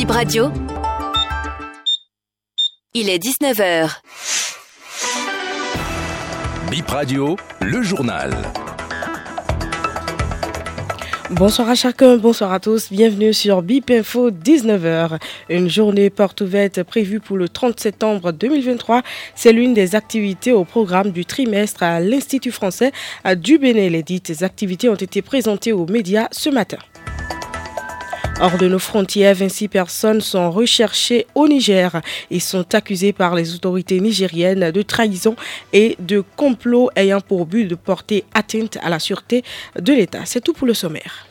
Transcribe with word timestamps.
Bip 0.00 0.12
Radio. 0.12 0.50
Il 2.94 3.10
est 3.10 3.22
19h. 3.22 4.00
Bip 6.70 6.88
Radio, 6.88 7.36
le 7.60 7.82
journal. 7.82 8.34
Bonsoir 11.32 11.68
à 11.68 11.74
chacun, 11.74 12.16
bonsoir 12.16 12.50
à 12.50 12.60
tous, 12.60 12.90
bienvenue 12.90 13.34
sur 13.34 13.60
BIP 13.60 13.90
Info 13.90 14.30
19h. 14.30 15.18
Une 15.50 15.68
journée 15.68 16.08
porte 16.08 16.40
ouverte 16.40 16.82
prévue 16.82 17.20
pour 17.20 17.36
le 17.36 17.50
30 17.50 17.78
septembre 17.78 18.32
2023. 18.32 19.02
C'est 19.34 19.52
l'une 19.52 19.74
des 19.74 19.94
activités 19.96 20.52
au 20.52 20.64
programme 20.64 21.10
du 21.10 21.26
trimestre 21.26 21.82
à 21.82 22.00
l'Institut 22.00 22.52
français 22.52 22.92
du 23.36 23.58
Bénin. 23.58 23.90
Les 23.90 24.02
dites 24.02 24.42
activités 24.42 24.88
ont 24.88 24.94
été 24.94 25.20
présentées 25.20 25.74
aux 25.74 25.84
médias 25.84 26.28
ce 26.32 26.48
matin. 26.48 26.78
Hors 28.42 28.56
de 28.56 28.68
nos 28.68 28.78
frontières, 28.78 29.34
26 29.34 29.68
personnes 29.68 30.22
sont 30.22 30.50
recherchées 30.50 31.26
au 31.34 31.46
Niger 31.46 32.00
et 32.30 32.40
sont 32.40 32.74
accusées 32.74 33.12
par 33.12 33.34
les 33.34 33.54
autorités 33.54 34.00
nigériennes 34.00 34.70
de 34.70 34.80
trahison 34.80 35.36
et 35.74 35.94
de 35.98 36.24
complot 36.36 36.88
ayant 36.96 37.20
pour 37.20 37.44
but 37.44 37.66
de 37.66 37.74
porter 37.74 38.24
atteinte 38.32 38.78
à 38.82 38.88
la 38.88 38.98
sûreté 38.98 39.44
de 39.78 39.92
l'État. 39.92 40.22
C'est 40.24 40.40
tout 40.40 40.54
pour 40.54 40.66
le 40.66 40.72
sommaire. 40.72 41.26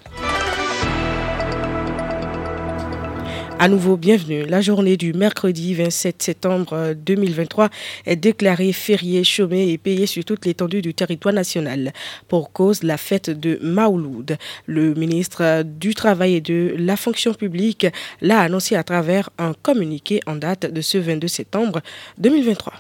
À 3.62 3.68
nouveau, 3.68 3.98
bienvenue. 3.98 4.46
La 4.46 4.62
journée 4.62 4.96
du 4.96 5.12
mercredi 5.12 5.74
27 5.74 6.24
septembre 6.24 6.94
2023 6.94 7.68
est 8.06 8.16
déclarée 8.16 8.72
fériée, 8.72 9.26
chômée 9.26 9.72
et 9.72 9.78
payée 9.78 10.06
sur 10.06 10.24
toute 10.24 10.46
l'étendue 10.46 10.82
du 10.82 10.94
territoire 10.94 11.36
national 11.36 11.92
pour 12.30 12.54
cause 12.54 12.84
la 12.84 12.96
fête 12.96 13.30
de 13.30 13.60
Maouloud. 13.62 14.38
Le 14.66 14.94
ministre 14.94 15.64
du 15.64 15.94
Travail 15.94 16.36
et 16.36 16.42
de 16.42 16.74
la 16.78 16.96
fonction 16.96 17.34
publique 17.34 17.86
l'a 18.22 18.40
annoncé 18.40 18.78
à 18.78 18.84
travers 18.86 19.30
un 19.38 19.52
communiqué 19.62 20.22
en 20.26 20.38
date 20.38 20.72
de 20.72 20.80
ce 20.80 20.98
22 20.98 21.28
septembre 21.28 21.82
2023. 22.18 22.76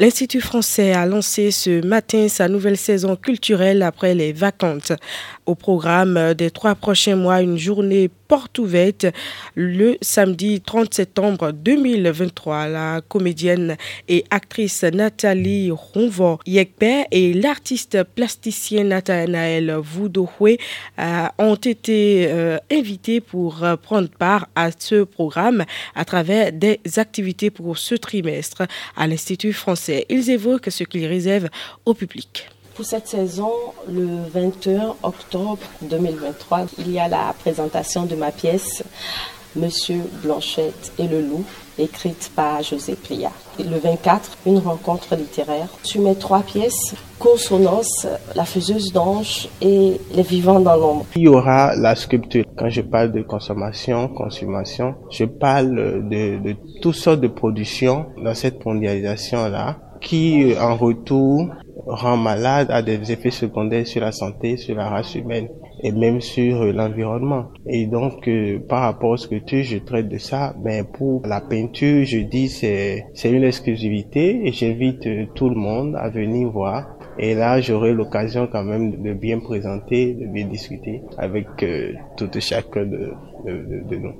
L'Institut 0.00 0.40
français 0.40 0.92
a 0.92 1.06
lancé 1.06 1.50
ce 1.50 1.84
matin 1.84 2.28
sa 2.28 2.46
nouvelle 2.48 2.76
saison 2.76 3.16
culturelle 3.16 3.82
après 3.82 4.14
les 4.14 4.32
vacances. 4.32 4.92
Au 5.44 5.56
programme 5.56 6.34
des 6.34 6.52
trois 6.52 6.76
prochains 6.76 7.16
mois, 7.16 7.42
une 7.42 7.58
journée 7.58 8.08
porte 8.28 8.58
ouverte 8.58 9.06
le 9.54 9.96
samedi 10.02 10.60
30 10.60 10.92
septembre 10.92 11.50
2023. 11.52 12.68
La 12.68 13.00
comédienne 13.00 13.76
et 14.06 14.24
actrice 14.30 14.84
Nathalie 14.84 15.70
Ronvo 15.70 16.38
Yekpe 16.46 17.06
et 17.10 17.32
l'artiste 17.32 18.04
plasticien 18.14 18.84
Nathanaël 18.84 19.72
Voudouhoué 19.72 20.58
euh, 20.98 21.26
ont 21.38 21.54
été 21.54 22.26
euh, 22.28 22.58
invités 22.70 23.20
pour 23.20 23.64
euh, 23.64 23.76
prendre 23.76 24.10
part 24.10 24.48
à 24.54 24.70
ce 24.78 25.04
programme 25.04 25.64
à 25.94 26.04
travers 26.04 26.52
des 26.52 26.80
activités 26.96 27.50
pour 27.50 27.78
ce 27.78 27.94
trimestre 27.94 28.62
à 28.96 29.06
l'Institut 29.06 29.54
français. 29.54 30.04
Ils 30.10 30.30
évoquent 30.30 30.70
ce 30.70 30.84
qu'ils 30.84 31.06
réservent 31.06 31.48
au 31.86 31.94
public. 31.94 32.48
Pour 32.78 32.86
cette 32.86 33.08
saison, 33.08 33.50
le 33.92 34.06
21 34.32 34.94
octobre 35.02 35.58
2023, 35.82 36.66
il 36.78 36.92
y 36.92 37.00
a 37.00 37.08
la 37.08 37.34
présentation 37.36 38.04
de 38.04 38.14
ma 38.14 38.30
pièce 38.30 38.84
Monsieur 39.56 40.02
Blanchette 40.22 40.92
et 40.96 41.08
le 41.08 41.20
loup, 41.20 41.44
écrite 41.76 42.30
par 42.36 42.62
José 42.62 42.94
Pria. 42.94 43.32
Le 43.58 43.80
24, 43.80 44.38
une 44.46 44.58
rencontre 44.58 45.16
littéraire 45.16 45.66
sur 45.82 46.02
mes 46.02 46.14
trois 46.14 46.42
pièces, 46.42 46.94
Consonance, 47.18 48.06
La 48.36 48.44
faiseuse 48.44 48.92
d'ange 48.92 49.48
et 49.60 50.00
Les 50.14 50.22
vivants 50.22 50.60
dans 50.60 50.76
l'ombre. 50.76 51.06
Il 51.16 51.22
y 51.22 51.28
aura 51.28 51.74
la 51.74 51.96
sculpture. 51.96 52.44
Quand 52.56 52.70
je 52.70 52.82
parle 52.82 53.10
de 53.10 53.22
consommation, 53.22 54.06
consommation, 54.06 54.94
je 55.10 55.24
parle 55.24 56.08
de, 56.08 56.38
de 56.38 56.54
toutes 56.80 56.94
sortes 56.94 57.20
de 57.20 57.26
productions 57.26 58.06
dans 58.22 58.36
cette 58.36 58.64
mondialisation-là 58.64 59.78
qui, 60.00 60.54
en 60.60 60.76
retour, 60.76 61.48
rend 61.88 62.16
malade, 62.16 62.68
a 62.70 62.82
des 62.82 63.10
effets 63.12 63.30
secondaires 63.30 63.86
sur 63.86 64.00
la 64.00 64.12
santé, 64.12 64.56
sur 64.56 64.76
la 64.76 64.88
race 64.88 65.14
humaine 65.14 65.48
et 65.82 65.92
même 65.92 66.20
sur 66.20 66.64
l'environnement. 66.64 67.46
Et 67.66 67.86
donc, 67.86 68.28
euh, 68.28 68.58
par 68.68 68.82
rapport 68.82 69.14
à 69.14 69.16
ce 69.16 69.28
que 69.28 69.36
tu, 69.36 69.64
je 69.64 69.78
traite 69.78 70.08
de 70.08 70.18
ça. 70.18 70.54
Mais 70.62 70.84
pour 70.84 71.26
la 71.26 71.40
peinture, 71.40 72.04
je 72.04 72.18
dis 72.18 72.48
c'est 72.48 73.06
c'est 73.14 73.30
une 73.30 73.44
exclusivité 73.44 74.46
et 74.46 74.52
j'invite 74.52 75.06
euh, 75.06 75.26
tout 75.34 75.48
le 75.48 75.56
monde 75.56 75.96
à 75.96 76.08
venir 76.10 76.50
voir. 76.50 76.96
Et 77.18 77.34
là, 77.34 77.60
j'aurai 77.60 77.92
l'occasion 77.92 78.48
quand 78.50 78.62
même 78.62 79.02
de 79.02 79.12
bien 79.12 79.40
présenter, 79.40 80.14
de 80.14 80.26
bien 80.26 80.46
discuter 80.46 81.02
avec 81.16 81.48
euh, 81.62 81.92
tout 82.16 82.30
chacun 82.38 82.84
de, 82.84 83.12
de, 83.44 83.88
de 83.88 83.96
nous. 83.96 84.14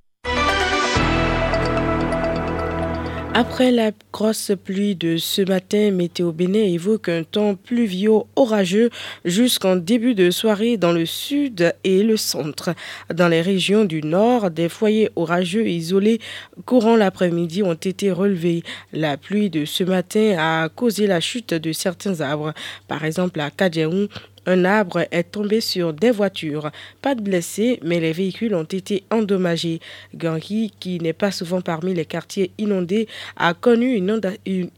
Après 3.41 3.71
la 3.71 3.93
grosse 4.12 4.50
pluie 4.65 4.97
de 4.97 5.16
ce 5.16 5.43
matin, 5.43 5.93
Météo 5.93 6.32
Bénin 6.32 6.65
évoque 6.65 7.09
un 7.09 7.22
temps 7.22 7.54
pluvieux 7.54 8.10
orageux 8.34 8.91
jusqu'en 9.25 9.76
début 9.76 10.16
de 10.16 10.32
soirée 10.32 10.76
dans 10.76 10.91
le 10.91 11.06
sud 11.06 11.72
et 11.84 12.03
le 12.03 12.16
centre. 12.16 12.75
Dans 13.15 13.28
les 13.28 13.41
régions 13.41 13.84
du 13.84 14.03
nord, 14.03 14.50
des 14.50 14.69
foyers 14.69 15.10
orageux 15.15 15.69
isolés 15.69 16.19
courant 16.66 16.97
l'après-midi 16.97 17.62
ont 17.62 17.75
été 17.75 18.10
relevés. 18.10 18.65
La 18.93 19.16
pluie 19.16 19.50
de 19.50 19.65
ce 19.65 19.84
matin 19.84 20.34
a 20.37 20.69
causé 20.69 21.06
la 21.06 21.20
chute 21.20 21.55
de 21.55 21.70
certains 21.70 22.20
arbres. 22.20 22.55
Par 22.88 23.05
exemple, 23.05 23.38
à 23.38 23.53
Kadjaoun, 23.53 24.09
un 24.48 24.64
arbre 24.64 25.04
est 25.10 25.31
tombé 25.31 25.60
sur 25.60 25.92
des 25.92 26.10
voitures. 26.10 26.70
Pas 27.03 27.14
de 27.14 27.20
blessés, 27.20 27.78
mais 27.84 28.00
les 28.00 28.12
véhicules 28.12 28.54
ont 28.54 28.64
été 28.64 29.04
endommagés. 29.10 29.81
Gangui, 30.14 30.72
qui 30.81 30.98
n'est 31.00 31.12
pas 31.12 31.31
souvent 31.31 31.60
parmi 31.60 31.92
les 31.92 32.06
quartiers 32.06 32.50
inondés, 32.56 33.08
a 33.37 33.53
connu 33.53 33.94
une, 33.94 34.20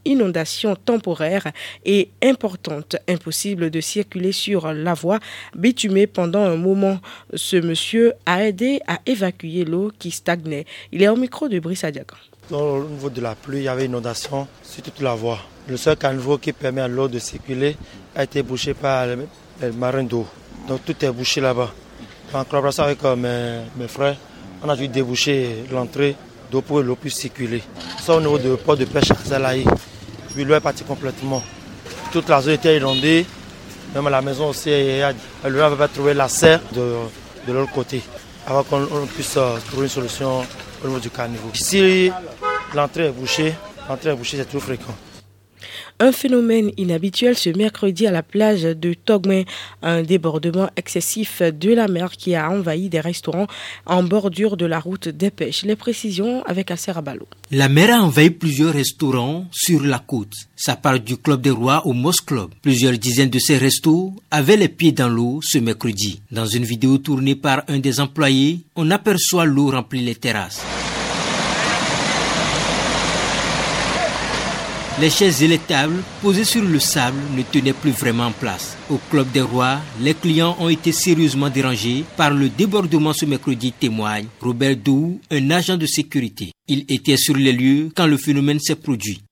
inondation 0.04 0.75
temporaire 0.75 1.53
et 1.84 2.10
importante. 2.22 2.97
Impossible 3.09 3.70
de 3.70 3.80
circuler 3.80 4.32
sur 4.32 4.72
la 4.72 4.94
voie 4.94 5.20
bitumée 5.54 6.09
pendant 6.09 6.42
un 6.42 6.56
moment. 6.56 6.98
Ce 7.34 7.56
monsieur 7.56 8.14
a 8.26 8.44
aidé 8.44 8.80
à 8.88 8.98
évacuer 9.06 9.64
l'eau 9.64 9.92
qui 9.98 10.10
stagnait. 10.10 10.66
Il 10.91 11.03
est 11.03 11.09
au 11.09 11.16
micro 11.16 11.48
de 11.48 11.60
Brice 11.60 11.84
Adiagan. 11.84 12.16
Au 12.50 12.82
niveau 12.82 13.10
de 13.10 13.20
la 13.20 13.36
pluie, 13.36 13.59
il 13.59 13.64
y 13.64 13.69
avait 13.69 13.84
inondation 13.84 14.48
sur 14.64 14.82
toute 14.82 15.00
la 15.00 15.14
voie. 15.14 15.38
Le 15.69 15.76
seul 15.76 15.97
canevas 15.97 16.38
qui 16.38 16.53
permet 16.53 16.80
à 16.80 16.88
l'eau 16.88 17.06
de 17.06 17.20
circuler 17.20 17.76
a 18.16 18.25
été 18.25 18.42
bouché 18.42 18.75
par 18.75 19.06
marin 19.76 20.03
d'eau. 20.04 20.26
Donc 20.69 20.84
tout 20.84 21.04
est 21.04 21.10
bouché 21.10 21.41
là-bas. 21.41 21.71
En 22.32 22.44
collaboration 22.44 22.84
avec 22.84 23.03
euh, 23.04 23.65
mes, 23.76 23.88
frères, 23.88 24.16
on 24.62 24.69
a 24.69 24.76
dû 24.76 24.88
déboucher 24.88 25.65
l'entrée 25.72 26.15
d'eau 26.50 26.60
pour 26.62 26.78
que 26.78 26.82
l'eau 26.82 26.97
puisse 26.97 27.16
circuler. 27.16 27.62
Ça 28.00 28.15
au 28.15 28.21
niveau 28.21 28.38
du 28.38 28.48
port 28.65 28.76
de 28.76 28.84
pêche 28.84 29.10
à 29.10 29.16
Zalaï. 29.26 29.65
Puis 30.34 30.44
l'eau 30.44 30.54
est 30.54 30.60
partie 30.60 30.84
complètement. 30.84 31.43
Toute 32.12 32.28
la 32.28 32.41
zone 32.41 32.54
était 32.54 32.76
inondée. 32.76 33.26
Même 33.94 34.09
la 34.09 34.22
maison 34.22 34.48
aussi, 34.50 34.71
l'eau 35.44 35.60
avait 35.60 35.88
trouvé 35.88 36.15
la 36.15 36.28
serre 36.28 36.60
de, 36.72 36.94
de 37.48 37.53
l'autre 37.53 37.72
côté. 37.72 38.00
Avant 38.47 38.62
qu'on 38.62 38.87
puisse 39.12 39.37
euh, 39.37 39.56
trouver 39.66 39.84
une 39.84 39.88
solution 39.88 40.42
au 40.84 40.87
niveau 40.87 41.00
du 41.00 41.10
caniveau. 41.10 41.50
Ici, 41.54 42.10
l'entrée 42.75 43.06
est 43.06 43.10
bouchée. 43.12 43.54
L'entrée 43.88 44.10
est 44.10 44.15
bouchée, 44.15 44.37
c'est 44.37 44.48
trop 44.48 44.60
fréquent. 44.60 44.94
Un 46.02 46.12
phénomène 46.12 46.70
inhabituel 46.78 47.36
ce 47.36 47.50
mercredi 47.50 48.06
à 48.06 48.10
la 48.10 48.22
plage 48.22 48.62
de 48.62 48.94
Togmen, 48.94 49.44
un 49.82 50.02
débordement 50.02 50.70
excessif 50.74 51.42
de 51.42 51.74
la 51.74 51.88
mer 51.88 52.12
qui 52.12 52.34
a 52.34 52.50
envahi 52.50 52.88
des 52.88 53.00
restaurants 53.00 53.46
en 53.84 54.02
bordure 54.02 54.56
de 54.56 54.64
la 54.64 54.80
route 54.80 55.10
des 55.10 55.30
pêches. 55.30 55.62
Les 55.64 55.76
précisions 55.76 56.42
avec 56.44 56.70
Asser 56.70 56.92
Abalo. 56.96 57.28
La 57.50 57.68
mer 57.68 57.94
a 57.94 58.02
envahi 58.02 58.30
plusieurs 58.30 58.72
restaurants 58.72 59.44
sur 59.52 59.82
la 59.82 59.98
côte. 59.98 60.32
Ça 60.56 60.74
part 60.74 61.00
du 61.00 61.18
Club 61.18 61.42
des 61.42 61.50
Rois 61.50 61.86
au 61.86 61.92
Moss 61.92 62.22
Club. 62.22 62.48
Plusieurs 62.62 62.96
dizaines 62.96 63.28
de 63.28 63.38
ces 63.38 63.58
restos 63.58 64.14
avaient 64.30 64.56
les 64.56 64.68
pieds 64.68 64.92
dans 64.92 65.10
l'eau 65.10 65.40
ce 65.42 65.58
mercredi. 65.58 66.22
Dans 66.30 66.46
une 66.46 66.64
vidéo 66.64 66.96
tournée 66.96 67.34
par 67.34 67.62
un 67.68 67.78
des 67.78 68.00
employés, 68.00 68.60
on 68.74 68.91
aperçoit 68.91 69.44
l'eau 69.44 69.70
remplir 69.70 70.03
les 70.03 70.14
terrasses. 70.14 70.64
Les 75.00 75.08
chaises 75.08 75.42
et 75.42 75.48
les 75.48 75.58
tables 75.58 76.02
posées 76.20 76.44
sur 76.44 76.62
le 76.62 76.78
sable 76.78 77.16
ne 77.34 77.41
tenaient 77.42 77.72
plus 77.72 77.91
vraiment 77.91 78.26
en 78.26 78.32
place. 78.32 78.76
Au 78.91 78.98
Club 79.10 79.30
des 79.32 79.41
Rois, 79.41 79.78
les 80.02 80.12
clients 80.12 80.54
ont 80.60 80.68
été 80.68 80.92
sérieusement 80.92 81.48
dérangés 81.48 82.04
par 82.18 82.30
le 82.30 82.50
débordement 82.50 83.14
ce 83.14 83.24
mercredi, 83.24 83.72
témoigne 83.72 84.26
Robert 84.42 84.76
Dou, 84.76 85.18
un 85.30 85.50
agent 85.52 85.78
de 85.78 85.86
sécurité. 85.86 86.52
Il 86.68 86.84
était 86.88 87.16
sur 87.16 87.34
les 87.34 87.52
lieux 87.52 87.88
quand 87.97 88.06
le 88.06 88.18
phénomène 88.18 88.60
s'est 88.60 88.74
produit. 88.74 89.22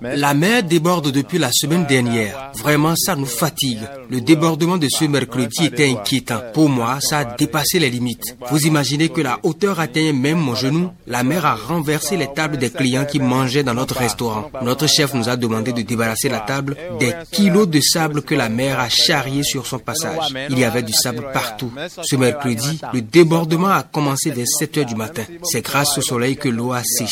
La 0.00 0.34
mer 0.34 0.62
déborde 0.62 1.10
depuis 1.10 1.38
la 1.38 1.50
semaine 1.50 1.84
dernière. 1.86 2.52
Vraiment, 2.54 2.94
ça 2.94 3.16
nous 3.16 3.26
fatigue. 3.26 3.80
Le 4.08 4.20
débordement 4.20 4.76
de 4.76 4.86
ce 4.88 5.06
mercredi 5.06 5.64
était 5.64 5.90
inquiétant. 5.90 6.40
Pour 6.54 6.68
moi, 6.68 6.98
ça 7.00 7.18
a 7.18 7.24
dépassé 7.24 7.80
les 7.80 7.90
limites. 7.90 8.36
Vous 8.50 8.66
imaginez 8.66 9.08
que 9.08 9.22
la 9.22 9.40
hauteur 9.42 9.80
atteignait 9.80 10.12
même 10.12 10.38
mon 10.38 10.54
genou? 10.54 10.90
La 11.08 11.24
mer 11.24 11.46
a 11.46 11.56
renversé 11.56 12.16
les 12.16 12.32
tables 12.32 12.58
des 12.58 12.70
clients 12.70 13.04
qui 13.04 13.18
mangeaient 13.18 13.64
dans 13.64 13.74
notre 13.74 13.96
restaurant. 13.96 14.48
Notre 14.62 14.86
chef 14.86 15.12
nous 15.14 15.28
a 15.28 15.36
demandé 15.36 15.72
de 15.72 15.82
débarrasser 15.82 16.28
la 16.28 16.40
table 16.40 16.76
des 17.00 17.12
kilos 17.32 17.66
de 17.66 17.80
sable 17.80 18.22
que 18.22 18.36
la 18.36 18.48
mer 18.48 18.78
a 18.78 18.88
charrié 18.88 19.42
sur 19.42 19.66
son 19.66 19.80
passage. 19.80 20.32
Il 20.48 20.58
y 20.60 20.64
avait 20.64 20.82
du 20.82 20.92
sable 20.92 21.26
partout. 21.32 21.72
Ce 22.02 22.14
mercredi, 22.14 22.78
le 22.92 23.00
débordement 23.02 23.70
a 23.70 23.82
commencé 23.82 24.30
dès 24.30 24.46
7 24.46 24.78
heures 24.78 24.86
du 24.86 24.94
matin. 24.94 25.24
C'est 25.42 25.62
grâce 25.62 25.98
au 25.98 26.02
soleil 26.02 26.36
que 26.36 26.48
l'eau 26.48 26.72
a 26.72 26.82
séché 26.84 27.05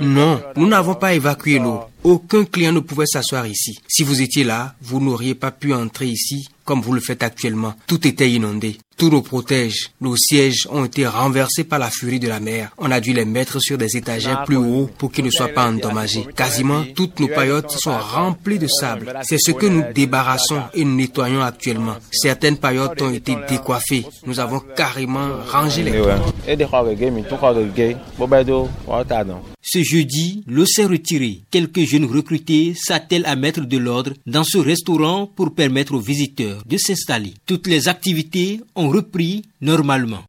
non, 0.00 0.40
nous 0.56 0.66
n'avons 0.66 0.94
pas 0.94 1.14
évacué 1.14 1.58
l'eau. 1.58 1.80
Aucun 2.04 2.44
client 2.44 2.72
ne 2.72 2.80
pouvait 2.80 3.06
s'asseoir 3.06 3.46
ici. 3.46 3.78
Si 3.88 4.04
vous 4.04 4.22
étiez 4.22 4.44
là, 4.44 4.74
vous 4.80 5.00
n'auriez 5.00 5.34
pas 5.34 5.50
pu 5.50 5.74
entrer 5.74 6.06
ici 6.06 6.48
comme 6.64 6.80
vous 6.80 6.92
le 6.92 7.00
faites 7.00 7.22
actuellement. 7.22 7.74
Tout 7.86 8.06
était 8.06 8.30
inondé. 8.30 8.78
Tout 8.96 9.10
nos 9.10 9.20
protège. 9.20 9.90
Nos 10.00 10.16
sièges 10.16 10.66
ont 10.70 10.86
été 10.86 11.06
renversés 11.06 11.64
par 11.64 11.78
la 11.78 11.90
furie 11.90 12.18
de 12.18 12.28
la 12.28 12.40
mer. 12.40 12.70
On 12.78 12.90
a 12.90 12.98
dû 12.98 13.12
les 13.12 13.26
mettre 13.26 13.60
sur 13.60 13.76
des 13.76 13.94
étagères 13.94 14.44
plus 14.44 14.56
hauts 14.56 14.88
pour 14.96 15.12
qu'ils 15.12 15.26
ne 15.26 15.30
soient 15.30 15.48
pas 15.48 15.68
endommagés. 15.68 16.26
Quasiment 16.34 16.82
toutes 16.94 17.20
nos 17.20 17.28
paillotes 17.28 17.72
sont 17.72 17.98
remplies 17.98 18.58
de 18.58 18.66
sable. 18.66 19.12
C'est 19.22 19.38
ce 19.38 19.50
que 19.52 19.66
nous 19.66 19.84
débarrassons 19.94 20.62
et 20.72 20.82
nous 20.82 20.96
nettoyons 20.96 21.42
actuellement. 21.42 21.96
Certaines 22.10 22.56
paillotes 22.56 23.02
ont 23.02 23.12
été 23.12 23.36
décoiffées. 23.46 24.06
Nous 24.26 24.40
avons 24.40 24.60
carrément 24.74 25.28
rangé 25.46 25.82
les 25.82 25.92
Ce 29.60 29.82
jeudi, 29.82 30.44
l'eau 30.46 30.64
s'est 30.64 30.84
retirée. 30.86 31.40
Quelques 31.50 31.84
jeunes 31.84 32.04
recrutés 32.06 32.74
s'attellent 32.74 33.26
à 33.26 33.36
mettre 33.36 33.60
de 33.60 33.76
l'ordre 33.76 34.12
dans 34.24 34.44
ce 34.44 34.58
restaurant 34.58 35.26
pour 35.26 35.54
permettre 35.54 35.94
aux 35.94 36.00
visiteurs 36.00 36.62
de 36.64 36.78
s'installer. 36.78 37.34
Toutes 37.46 37.66
les 37.66 37.88
activités 37.88 38.60
ont 38.74 38.85
repris 38.88 39.42
normalement. 39.60 40.24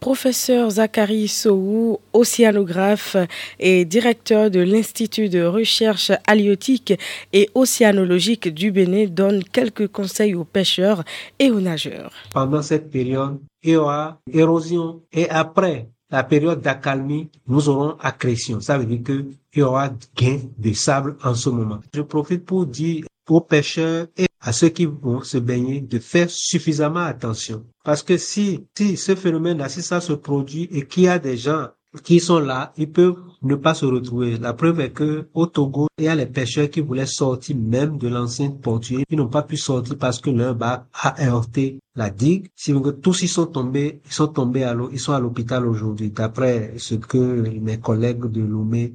Professeur 0.00 0.70
Zachary 0.70 1.28
Soou, 1.28 1.98
océanographe 2.14 3.18
et 3.58 3.84
directeur 3.84 4.50
de 4.50 4.60
l'Institut 4.60 5.28
de 5.28 5.42
recherche 5.42 6.10
halieutique 6.26 6.94
et 7.34 7.50
océanologique 7.54 8.48
du 8.48 8.72
Bénin, 8.72 9.06
donne 9.08 9.44
quelques 9.44 9.88
conseils 9.88 10.34
aux 10.34 10.44
pêcheurs 10.44 11.04
et 11.38 11.50
aux 11.50 11.60
nageurs. 11.60 12.12
Pendant 12.32 12.62
cette 12.62 12.90
période, 12.90 13.38
il 13.62 13.72
y 13.72 13.76
aura 13.76 14.18
érosion 14.32 15.02
et 15.12 15.28
après 15.28 15.90
la 16.10 16.24
période 16.24 16.62
d'accalmie, 16.62 17.28
nous 17.46 17.68
aurons 17.68 17.96
accrétion. 18.00 18.60
Ça 18.60 18.78
veut 18.78 18.86
dire 18.86 19.02
qu'il 19.04 19.36
y 19.54 19.62
aura 19.62 19.90
gain 20.16 20.38
de 20.58 20.72
sable 20.72 21.16
en 21.22 21.34
ce 21.34 21.50
moment. 21.50 21.80
Je 21.94 22.00
profite 22.00 22.44
pour 22.46 22.64
dire 22.64 23.04
aux 23.30 23.40
pêcheurs 23.40 24.06
et 24.16 24.26
à 24.40 24.52
ceux 24.52 24.68
qui 24.68 24.86
vont 24.86 25.22
se 25.22 25.38
baigner 25.38 25.80
de 25.80 25.98
faire 25.98 26.30
suffisamment 26.30 27.00
attention. 27.00 27.64
Parce 27.84 28.02
que 28.02 28.16
si, 28.16 28.66
si 28.76 28.96
ce 28.96 29.14
phénomène-là, 29.14 29.68
si 29.68 29.82
ça 29.82 30.00
se 30.00 30.12
produit 30.12 30.68
et 30.72 30.86
qu'il 30.86 31.04
y 31.04 31.08
a 31.08 31.18
des 31.18 31.36
gens 31.36 31.68
qui 32.04 32.20
sont 32.20 32.38
là, 32.38 32.72
ils 32.76 32.90
peuvent 32.90 33.16
ne 33.42 33.54
pas 33.56 33.74
se 33.74 33.84
retrouver. 33.84 34.38
La 34.38 34.52
preuve 34.52 34.80
est 34.80 34.90
que 34.90 35.28
au 35.34 35.46
Togo, 35.46 35.88
il 35.98 36.04
y 36.04 36.08
a 36.08 36.14
les 36.14 36.26
pêcheurs 36.26 36.70
qui 36.70 36.80
voulaient 36.80 37.06
sortir 37.06 37.56
même 37.56 37.98
de 37.98 38.08
l'enceinte 38.08 38.60
portuaire. 38.60 39.04
Ils 39.10 39.16
n'ont 39.16 39.28
pas 39.28 39.42
pu 39.42 39.56
sortir 39.56 39.96
parce 39.98 40.20
que 40.20 40.30
leur 40.30 40.54
bac 40.54 40.84
a 40.92 41.20
heurté 41.26 41.78
la 41.96 42.10
digue. 42.10 42.48
Si 42.54 42.72
tous 43.02 43.22
ils 43.22 43.28
sont 43.28 43.46
tombés, 43.46 44.00
ils 44.04 44.12
sont 44.12 44.28
tombés 44.28 44.62
à 44.64 44.74
l'eau, 44.74 44.88
ils 44.92 45.00
sont 45.00 45.12
à 45.12 45.20
l'hôpital 45.20 45.66
aujourd'hui, 45.66 46.10
d'après 46.10 46.74
ce 46.78 46.94
que 46.94 47.18
mes 47.18 47.80
collègues 47.80 48.26
de 48.26 48.42
Lomé 48.42 48.94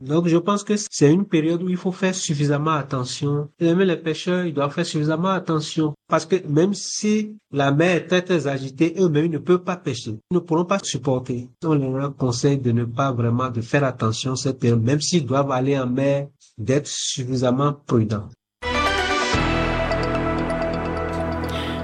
Donc 0.00 0.28
je 0.28 0.36
pense 0.36 0.64
que 0.64 0.74
c'est 0.90 1.12
une 1.12 1.24
période 1.24 1.62
où 1.62 1.68
il 1.68 1.76
faut 1.76 1.92
faire 1.92 2.14
suffisamment 2.14 2.72
attention. 2.72 3.48
Même 3.60 3.80
les 3.80 3.96
pêcheurs, 3.96 4.44
ils 4.44 4.54
doivent 4.54 4.72
faire 4.72 4.86
suffisamment 4.86 5.28
attention 5.28 5.94
parce 6.08 6.26
que 6.26 6.36
même 6.46 6.74
si 6.74 7.36
la 7.52 7.72
mer 7.72 7.96
est 7.96 8.06
très 8.06 8.22
très 8.22 8.46
agitée, 8.46 8.94
eux-mêmes 8.98 9.26
ils 9.26 9.32
ne 9.32 9.38
peuvent 9.38 9.64
pas 9.64 9.76
pêcher. 9.76 10.18
Ils 10.30 10.34
ne 10.34 10.38
pourront 10.40 10.64
pas 10.64 10.78
supporter. 10.82 11.48
On 11.64 11.74
leur 11.74 12.14
conseille 12.16 12.58
de 12.58 12.72
ne 12.72 12.84
pas 12.84 13.12
vraiment 13.12 13.48
de 13.48 13.60
faire 13.60 13.84
attention 13.84 14.36
cette 14.36 14.58
période, 14.58 14.82
même 14.82 15.00
s'ils 15.00 15.26
doivent 15.26 15.50
aller 15.50 15.78
en 15.78 15.86
mer, 15.86 16.28
d'être 16.58 16.86
suffisamment 16.86 17.72
prudents. 17.86 18.28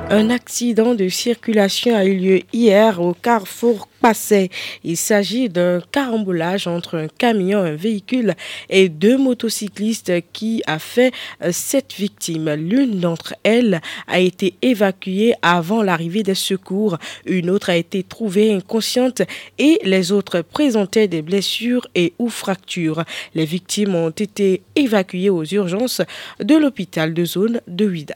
Un 0.08 0.30
accident 0.30 0.94
de 0.94 1.08
circulation 1.08 1.96
a 1.96 2.04
eu 2.04 2.14
lieu 2.14 2.40
hier 2.52 3.00
au 3.00 3.12
carrefour 3.12 3.88
Passé. 4.00 4.50
Il 4.84 4.96
s'agit 4.96 5.48
d'un 5.48 5.80
carambolage 5.90 6.68
entre 6.68 6.96
un 6.96 7.08
camion, 7.08 7.58
un 7.58 7.74
véhicule 7.74 8.34
et 8.70 8.88
deux 8.88 9.18
motocyclistes 9.18 10.12
qui 10.32 10.62
a 10.68 10.78
fait 10.78 11.12
euh, 11.42 11.50
sept 11.50 11.92
victimes. 11.94 12.54
L'une 12.54 13.00
d'entre 13.00 13.34
elles 13.42 13.80
a 14.06 14.20
été 14.20 14.54
évacuée 14.62 15.34
avant 15.42 15.82
l'arrivée 15.82 16.22
des 16.22 16.36
secours. 16.36 16.98
Une 17.24 17.50
autre 17.50 17.70
a 17.70 17.76
été 17.76 18.04
trouvée 18.04 18.52
inconsciente 18.52 19.22
et 19.58 19.80
les 19.82 20.12
autres 20.12 20.40
présentaient 20.40 21.08
des 21.08 21.22
blessures 21.22 21.88
et 21.96 22.12
ou 22.20 22.28
fractures. 22.28 23.02
Les 23.34 23.44
victimes 23.44 23.96
ont 23.96 24.10
été 24.10 24.62
évacuées 24.76 25.30
aux 25.30 25.44
urgences 25.44 26.02
de 26.38 26.54
l'hôpital 26.54 27.12
de 27.12 27.24
zone 27.24 27.60
de 27.66 27.86
Huida. 27.86 28.14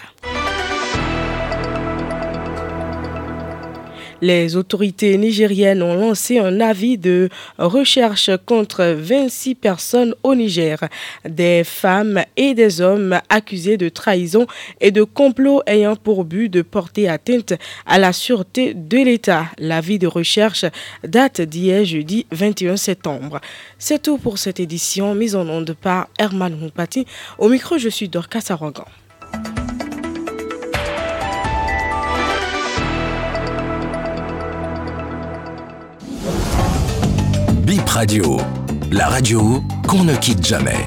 Les 4.22 4.56
autorités 4.56 5.16
nigériennes 5.16 5.82
ont 5.82 5.94
lancé 5.94 6.38
un 6.38 6.60
avis 6.60 6.98
de 6.98 7.30
recherche 7.58 8.30
contre 8.44 8.84
26 8.84 9.54
personnes 9.54 10.14
au 10.22 10.34
Niger, 10.34 10.78
des 11.26 11.62
femmes 11.64 12.22
et 12.36 12.52
des 12.52 12.82
hommes 12.82 13.18
accusés 13.30 13.78
de 13.78 13.88
trahison 13.88 14.46
et 14.80 14.90
de 14.90 15.04
complot 15.04 15.62
ayant 15.66 15.96
pour 15.96 16.24
but 16.24 16.50
de 16.50 16.60
porter 16.60 17.08
atteinte 17.08 17.54
à 17.86 17.98
la 17.98 18.12
sûreté 18.12 18.74
de 18.74 18.98
l'État. 18.98 19.46
L'avis 19.58 19.98
de 19.98 20.06
recherche 20.06 20.66
date 21.02 21.40
d'hier 21.40 21.84
jeudi 21.86 22.26
21 22.30 22.76
septembre. 22.76 23.40
C'est 23.78 24.02
tout 24.02 24.18
pour 24.18 24.36
cette 24.36 24.60
édition 24.60 25.14
mise 25.14 25.34
en 25.34 25.48
onde 25.48 25.72
par 25.72 26.08
Herman 26.18 26.54
Moupati. 26.58 27.06
Au 27.38 27.48
micro, 27.48 27.78
je 27.78 27.88
suis 27.88 28.08
Dorcas 28.08 28.44
Arrogan. 28.50 28.84
Radio, 37.90 38.36
la 38.92 39.08
radio 39.08 39.64
qu'on 39.88 40.04
ne 40.04 40.14
quitte 40.14 40.46
jamais. 40.46 40.86